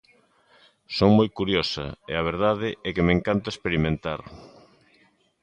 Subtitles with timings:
[0.97, 4.19] Son moi curiosa e a verdade é que me encanta experimentar.